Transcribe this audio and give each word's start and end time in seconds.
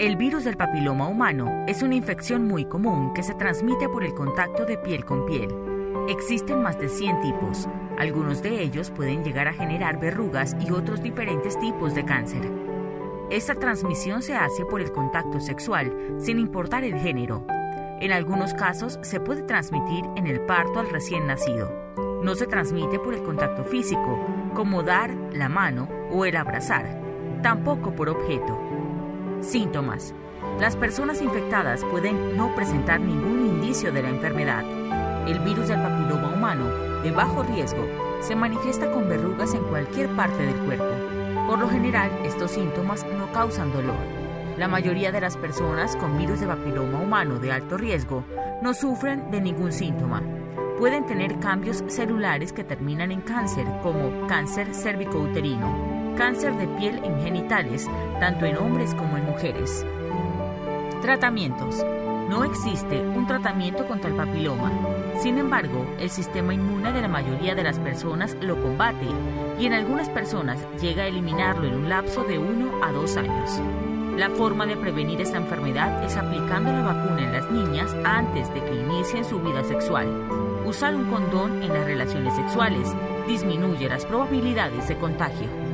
El 0.00 0.16
virus 0.16 0.44
del 0.44 0.56
papiloma 0.56 1.06
humano 1.08 1.64
es 1.68 1.82
una 1.82 1.94
infección 1.94 2.48
muy 2.48 2.64
común 2.64 3.12
que 3.12 3.22
se 3.22 3.34
transmite 3.34 3.86
por 3.86 4.02
el 4.02 4.14
contacto 4.14 4.64
de 4.64 4.78
piel 4.78 5.04
con 5.04 5.26
piel 5.26 5.54
Existen 6.08 6.62
más 6.62 6.78
de 6.78 6.88
100 6.88 7.20
tipos. 7.20 7.68
Algunos 7.98 8.42
de 8.42 8.62
ellos 8.62 8.90
pueden 8.90 9.22
llegar 9.22 9.46
a 9.46 9.52
generar 9.52 10.00
verrugas 10.00 10.56
y 10.58 10.70
otros 10.70 11.02
diferentes 11.02 11.58
tipos 11.58 11.94
de 11.94 12.06
cáncer. 12.06 12.50
Esta 13.30 13.54
transmisión 13.54 14.22
se 14.22 14.34
hace 14.34 14.64
por 14.64 14.80
el 14.80 14.90
contacto 14.90 15.38
sexual, 15.38 15.92
sin 16.18 16.38
importar 16.38 16.82
el 16.82 16.94
género. 16.94 17.44
En 18.00 18.10
algunos 18.10 18.54
casos 18.54 18.98
se 19.02 19.20
puede 19.20 19.42
transmitir 19.42 20.06
en 20.16 20.26
el 20.26 20.40
parto 20.46 20.80
al 20.80 20.88
recién 20.88 21.26
nacido. 21.26 21.70
No 22.24 22.34
se 22.34 22.46
transmite 22.46 22.98
por 22.98 23.12
el 23.12 23.22
contacto 23.22 23.64
físico, 23.64 24.18
como 24.54 24.82
dar 24.82 25.14
la 25.32 25.50
mano 25.50 25.88
o 26.10 26.24
el 26.24 26.36
abrazar, 26.36 26.98
tampoco 27.42 27.94
por 27.94 28.08
objeto. 28.08 28.69
Síntomas. 29.42 30.14
Las 30.58 30.76
personas 30.76 31.22
infectadas 31.22 31.84
pueden 31.84 32.36
no 32.36 32.54
presentar 32.54 33.00
ningún 33.00 33.46
indicio 33.46 33.92
de 33.92 34.02
la 34.02 34.10
enfermedad 34.10 34.64
el 35.26 35.38
virus 35.40 35.68
del 35.68 35.80
papiloma 35.80 36.28
humano, 36.28 36.68
de 37.02 37.10
bajo 37.10 37.42
riesgo, 37.42 37.86
se 38.20 38.34
manifiesta 38.34 38.90
con 38.90 39.08
verrugas 39.08 39.54
en 39.54 39.62
cualquier 39.64 40.08
parte 40.16 40.44
del 40.44 40.56
cuerpo. 40.64 41.46
Por 41.46 41.58
lo 41.58 41.68
general, 41.68 42.10
estos 42.24 42.52
síntomas 42.52 43.04
no 43.04 43.30
causan 43.32 43.72
dolor. 43.72 43.96
La 44.56 44.68
mayoría 44.68 45.12
de 45.12 45.20
las 45.20 45.36
personas 45.36 45.96
con 45.96 46.18
virus 46.18 46.40
de 46.40 46.46
papiloma 46.46 47.00
humano 47.00 47.38
de 47.38 47.52
alto 47.52 47.76
riesgo 47.76 48.24
no 48.62 48.74
sufren 48.74 49.30
de 49.30 49.40
ningún 49.40 49.72
síntoma. 49.72 50.22
Pueden 50.78 51.06
tener 51.06 51.38
cambios 51.38 51.84
celulares 51.88 52.52
que 52.52 52.64
terminan 52.64 53.12
en 53.12 53.20
cáncer, 53.20 53.66
como 53.82 54.26
cáncer 54.26 54.74
cervicouterino, 54.74 55.89
cáncer 56.16 56.56
de 56.56 56.68
piel 56.68 57.00
en 57.04 57.20
genitales, 57.20 57.88
tanto 58.18 58.46
en 58.46 58.56
hombres 58.56 58.94
como 58.94 59.16
en 59.16 59.26
mujeres. 59.26 59.84
Tratamientos. 61.02 61.84
No 62.28 62.44
existe 62.44 63.00
un 63.00 63.26
tratamiento 63.26 63.86
contra 63.86 64.10
el 64.10 64.16
papiloma. 64.16 64.70
Sin 65.20 65.38
embargo, 65.38 65.84
el 65.98 66.10
sistema 66.10 66.54
inmune 66.54 66.92
de 66.92 67.02
la 67.02 67.08
mayoría 67.08 67.54
de 67.54 67.64
las 67.64 67.78
personas 67.78 68.36
lo 68.40 68.60
combate 68.62 69.06
y 69.58 69.66
en 69.66 69.72
algunas 69.72 70.08
personas 70.08 70.58
llega 70.80 71.02
a 71.02 71.06
eliminarlo 71.08 71.66
en 71.66 71.74
un 71.74 71.88
lapso 71.88 72.22
de 72.24 72.38
1 72.38 72.84
a 72.84 72.92
2 72.92 73.16
años. 73.16 73.60
La 74.16 74.30
forma 74.30 74.66
de 74.66 74.76
prevenir 74.76 75.20
esta 75.20 75.38
enfermedad 75.38 76.04
es 76.04 76.16
aplicando 76.16 76.72
la 76.72 76.82
vacuna 76.82 77.24
en 77.24 77.32
las 77.32 77.50
niñas 77.50 77.96
antes 78.04 78.52
de 78.52 78.62
que 78.62 78.74
inicien 78.74 79.24
su 79.24 79.40
vida 79.40 79.64
sexual. 79.64 80.06
Usar 80.66 80.94
un 80.94 81.10
condón 81.10 81.62
en 81.62 81.72
las 81.72 81.84
relaciones 81.84 82.34
sexuales 82.34 82.94
disminuye 83.26 83.88
las 83.88 84.04
probabilidades 84.04 84.88
de 84.88 84.96
contagio. 84.96 85.69